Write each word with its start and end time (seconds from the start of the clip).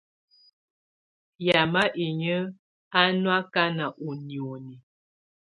Yamɛ̀á 1.47 1.93
inyǝ́ 2.05 2.51
á 2.99 3.01
nɔ̀ 3.21 3.33
akana 3.39 3.85
ù 4.07 4.09
nioni. 4.25 4.75